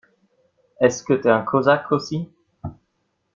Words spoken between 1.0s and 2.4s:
que t'es un Cosaque aussi?